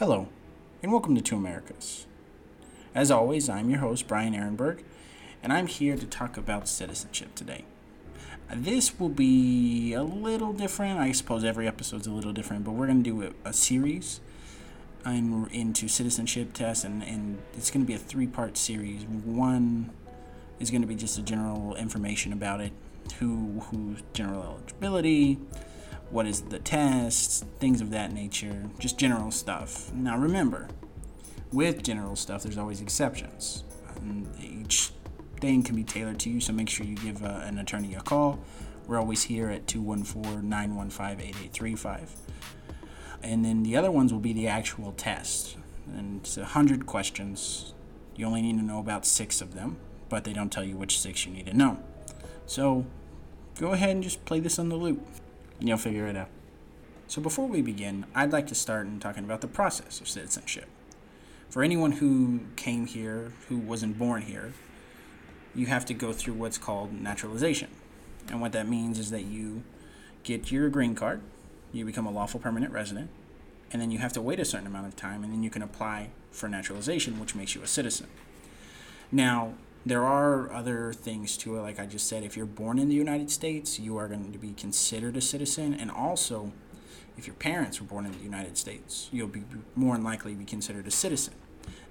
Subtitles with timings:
[0.00, 0.26] Hello,
[0.82, 2.06] and welcome to Two Americas.
[2.96, 4.82] As always, I'm your host, Brian Ehrenberg,
[5.40, 7.64] and I'm here to talk about citizenship today.
[8.52, 10.98] This will be a little different.
[10.98, 14.20] I suppose every episode's a little different, but we're going to do a, a series
[15.06, 19.04] in, into citizenship tests, and, and it's going to be a three part series.
[19.04, 19.90] One
[20.58, 22.72] is going to be just a general information about it
[23.20, 25.38] who who's general eligibility
[26.14, 29.92] what is the test things of that nature just general stuff.
[29.92, 30.68] Now remember
[31.52, 33.64] with general stuff there's always exceptions.
[33.96, 34.92] And each
[35.40, 38.00] thing can be tailored to you so make sure you give uh, an attorney a
[38.00, 38.38] call.
[38.86, 42.10] We're always here at 214-915-8835
[43.24, 45.56] and then the other ones will be the actual test
[45.88, 47.74] and it's 100 questions.
[48.14, 51.00] You only need to know about six of them but they don't tell you which
[51.00, 51.80] six you need to know.
[52.46, 52.86] So
[53.58, 55.04] go ahead and just play this on the loop,
[55.58, 56.28] and you'll figure it out.
[57.06, 60.66] So before we begin, I'd like to start in talking about the process of citizenship.
[61.48, 64.54] For anyone who came here who wasn't born here,
[65.54, 67.70] you have to go through what's called naturalization.
[68.28, 69.62] And what that means is that you
[70.24, 71.20] get your green card,
[71.72, 73.10] you become a lawful permanent resident,
[73.70, 75.62] and then you have to wait a certain amount of time, and then you can
[75.62, 78.08] apply for naturalization, which makes you a citizen.
[79.12, 79.54] Now,
[79.86, 81.60] there are other things to it.
[81.60, 84.38] Like I just said, if you're born in the United States, you are going to
[84.38, 85.74] be considered a citizen.
[85.74, 86.52] And also,
[87.18, 89.42] if your parents were born in the United States, you'll be
[89.76, 91.34] more than likely be considered a citizen.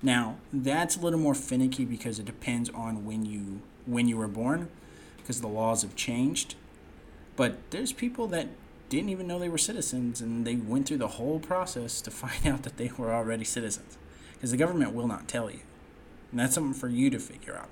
[0.01, 4.27] Now, that's a little more finicky because it depends on when you when you were
[4.27, 4.69] born,
[5.17, 6.55] because the laws have changed.
[7.35, 8.47] But there's people that
[8.89, 12.47] didn't even know they were citizens, and they went through the whole process to find
[12.47, 13.97] out that they were already citizens,
[14.33, 15.59] because the government will not tell you.
[16.31, 17.69] And that's something for you to figure out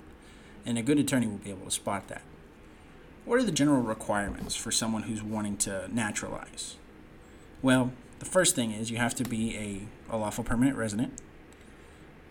[0.66, 2.22] and a good attorney will be able to spot that.
[3.26, 6.76] What are the general requirements for someone who's wanting to naturalize?
[7.62, 9.56] Well, the first thing is you have to be
[10.10, 11.14] a, a lawful permanent resident,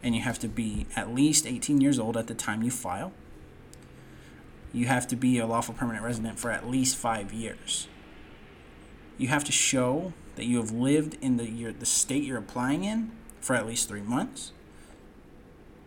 [0.03, 3.13] and you have to be at least 18 years old at the time you file.
[4.73, 7.89] You have to be a lawful permanent resident for at least five years.
[9.19, 12.85] You have to show that you have lived in the, your, the state you're applying
[12.85, 14.53] in for at least three months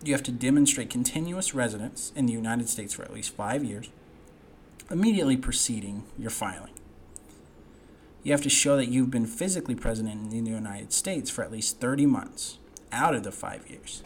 [0.08, 3.90] you have to demonstrate continuous residence in the United States for at least five years,
[4.90, 6.74] immediately preceding your filing.
[8.24, 11.52] You have to show that you've been physically present in the United States for at
[11.52, 12.58] least 30 months
[12.92, 14.04] out of the five years.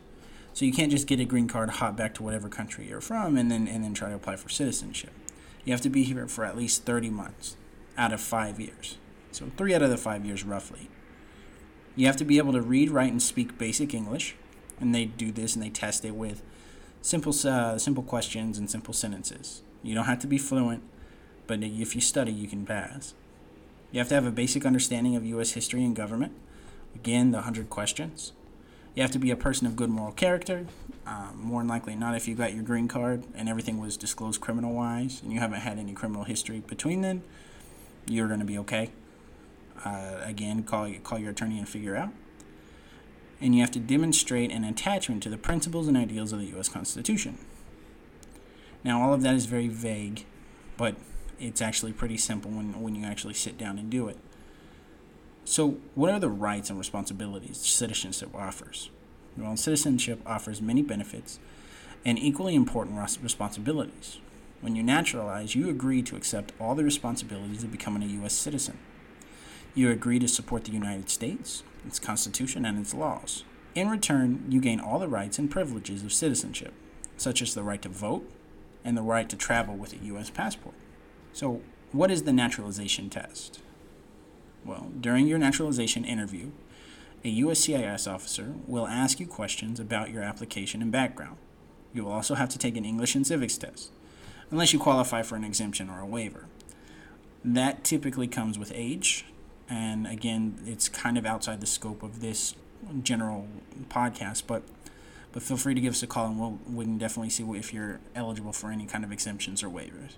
[0.54, 3.38] So you can't just get a green card, hop back to whatever country you're from,
[3.38, 5.12] and then and then try to apply for citizenship.
[5.64, 7.58] You have to be here for at least 30 months
[7.96, 8.98] out of five years.
[9.32, 10.90] So three out of the five years, roughly.
[11.96, 14.36] You have to be able to read, write, and speak basic English
[14.80, 16.42] and they do this and they test it with
[17.02, 19.62] simple uh, simple questions and simple sentences.
[19.84, 20.84] You don't have to be fluent,
[21.46, 23.14] but if you study, you can pass.
[23.92, 25.52] You have to have a basic understanding of U.S.
[25.52, 26.34] history and government.
[26.96, 28.34] Again, the 100 questions.
[28.96, 30.66] You have to be a person of good moral character.
[31.06, 34.42] Um, more than likely not if you got your green card and everything was disclosed
[34.42, 37.22] criminal wise and you haven't had any criminal history between then,
[38.08, 38.90] you're going to be okay.
[39.86, 42.10] Uh, again, call, call your attorney and figure out
[43.40, 46.70] and you have to demonstrate an attachment to the principles and ideals of the U.S.
[46.70, 47.38] Constitution.
[48.84, 50.26] Now, all of that is very vague,
[50.78, 50.96] but
[51.40, 54.18] it's actually pretty simple when, when you actually sit down and do it.
[55.46, 58.90] So, what are the rights and responsibilities citizenship offers?
[59.38, 61.40] Well, citizenship offers many benefits
[62.04, 64.20] and equally important responsibilities.
[64.62, 68.34] When you naturalize, you agree to accept all the responsibilities of becoming a U.S.
[68.34, 68.78] citizen.
[69.78, 73.44] You agree to support the United States, its Constitution, and its laws.
[73.76, 76.74] In return, you gain all the rights and privileges of citizenship,
[77.16, 78.28] such as the right to vote
[78.84, 80.32] and the right to travel with a U.S.
[80.32, 80.74] passport.
[81.32, 81.62] So,
[81.92, 83.60] what is the naturalization test?
[84.66, 86.50] Well, during your naturalization interview,
[87.24, 91.38] a USCIS officer will ask you questions about your application and background.
[91.94, 93.92] You will also have to take an English and civics test,
[94.50, 96.48] unless you qualify for an exemption or a waiver.
[97.46, 99.24] That typically comes with age,
[99.70, 102.56] and again, it's kind of outside the scope of this
[103.04, 103.48] general
[103.90, 104.64] podcast, but
[105.34, 107.74] but feel free to give us a call, and we'll we can definitely see if
[107.74, 110.16] you're eligible for any kind of exemptions or waivers.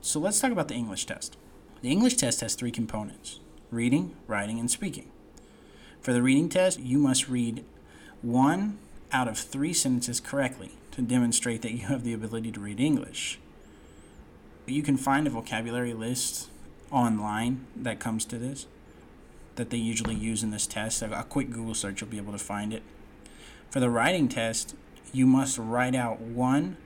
[0.00, 1.36] So let's talk about the English test.
[1.80, 3.40] The English test has three components:
[3.70, 5.10] reading, writing, and speaking.
[6.00, 7.64] For the reading test, you must read
[8.22, 8.78] one
[9.12, 13.38] out of three sentences correctly to demonstrate that you have the ability to read English.
[14.66, 16.48] You can find a vocabulary list
[16.90, 18.66] online that comes to this
[19.56, 21.02] that they usually use in this test.
[21.02, 22.82] A quick Google search, you'll be able to find it.
[23.70, 24.74] For the writing test,
[25.12, 26.76] you must write out one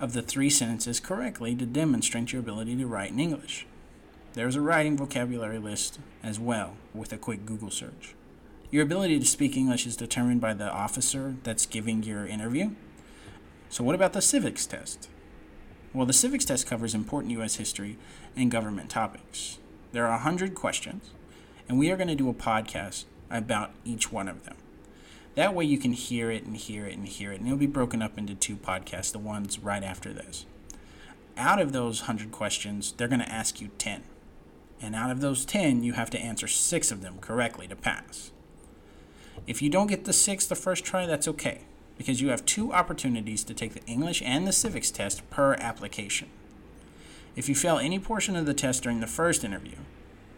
[0.00, 3.66] of the three sentences correctly to demonstrate your ability to write in English.
[4.32, 8.14] There's a writing vocabulary list as well with a quick Google search.
[8.70, 12.70] Your ability to speak English is determined by the officer that's giving your interview.
[13.68, 15.08] So, what about the civics test?
[15.92, 17.56] Well, the civics test covers important U.S.
[17.56, 17.98] history
[18.36, 19.58] and government topics.
[19.90, 21.10] There are 100 questions,
[21.70, 24.56] and we are going to do a podcast about each one of them.
[25.36, 27.68] That way, you can hear it and hear it and hear it, and it'll be
[27.68, 30.46] broken up into two podcasts, the ones right after this.
[31.36, 34.02] Out of those 100 questions, they're going to ask you 10.
[34.82, 38.32] And out of those 10, you have to answer six of them correctly to pass.
[39.46, 41.60] If you don't get the six the first try, that's okay,
[41.96, 46.30] because you have two opportunities to take the English and the civics test per application.
[47.36, 49.76] If you fail any portion of the test during the first interview,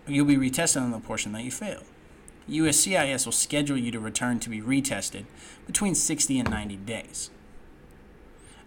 [0.06, 1.84] you'll be retested on the portion that you failed.
[2.48, 5.24] USCIS will schedule you to return to be retested
[5.66, 7.30] between 60 and 90 days.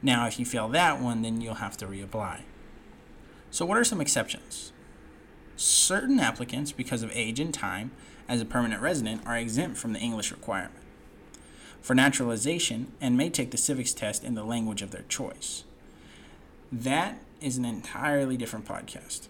[0.01, 2.41] Now, if you fail that one, then you'll have to reapply.
[3.51, 4.71] So, what are some exceptions?
[5.57, 7.91] Certain applicants, because of age and time
[8.27, 10.85] as a permanent resident, are exempt from the English requirement
[11.85, 15.65] for naturalization and may take the civics test in the language of their choice.
[16.71, 19.27] That is an entirely different podcast.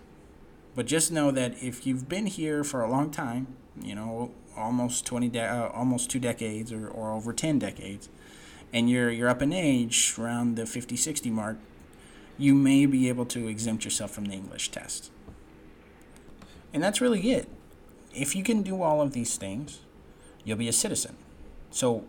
[0.76, 3.48] But just know that if you've been here for a long time,
[3.82, 8.10] you know, almost 20 de- uh, almost 2 decades or, or over 10 decades,
[8.74, 11.58] and you're you're up in age around the 50 60 mark,
[12.38, 15.12] you may be able to exempt yourself from the English test.
[16.74, 17.48] And that's really it.
[18.14, 19.80] If you can do all of these things,
[20.44, 21.16] you'll be a citizen.
[21.72, 22.04] So,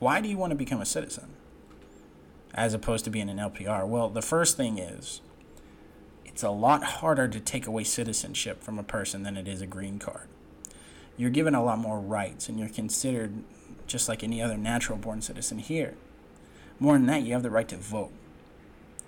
[0.00, 1.28] why do you want to become a citizen
[2.54, 3.86] as opposed to being an LPR?
[3.86, 5.20] Well, the first thing is
[6.32, 9.66] it's a lot harder to take away citizenship from a person than it is a
[9.66, 10.28] green card.
[11.18, 13.44] You're given a lot more rights and you're considered
[13.86, 15.94] just like any other natural born citizen here.
[16.78, 18.12] More than that, you have the right to vote.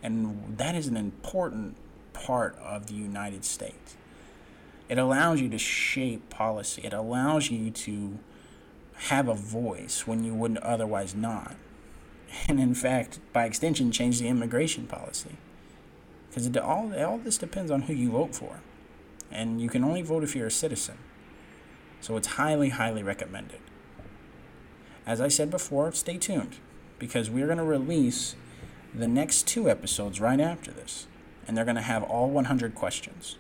[0.03, 1.77] And that is an important
[2.13, 3.97] part of the United States.
[4.91, 8.19] It allows you to shape policy, it allows you to
[9.09, 11.57] have a voice when you wouldn't otherwise not.
[12.49, 15.37] And in fact, by extension, change the immigration policy.
[16.35, 18.61] Because all, all this depends on who you vote for.
[19.31, 20.99] And you can only vote if you're a citizen.
[22.01, 23.61] So it's highly, highly recommended.
[25.07, 26.57] As I said before, stay tuned
[26.99, 28.35] because we're going to release
[28.93, 31.07] the next two episodes right after this.
[31.47, 33.37] And they're going to have all 100 questions.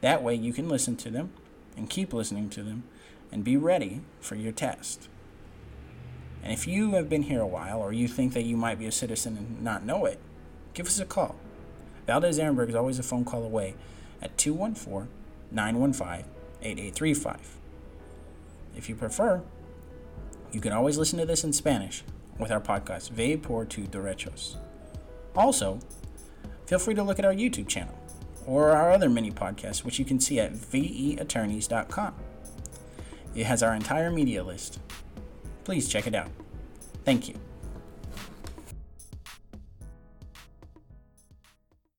[0.00, 1.32] That way you can listen to them
[1.76, 2.84] and keep listening to them
[3.30, 5.08] and be ready for your test.
[6.42, 8.86] And if you have been here a while or you think that you might be
[8.86, 10.18] a citizen and not know it,
[10.72, 11.36] give us a call.
[12.06, 13.74] Valdez Ehrenberg is always a phone call away
[14.20, 15.08] at 214
[15.50, 16.24] 915
[16.62, 17.58] 8835.
[18.76, 19.42] If you prefer,
[20.52, 22.04] you can always listen to this in Spanish
[22.38, 24.56] with our podcast, Ve por tu derechos.
[25.36, 25.80] Also,
[26.66, 27.98] feel free to look at our YouTube channel
[28.46, 32.14] or our other mini podcasts, which you can see at veattorneys.com.
[33.34, 34.78] It has our entire media list.
[35.64, 36.30] Please check it out.
[37.04, 37.34] Thank you.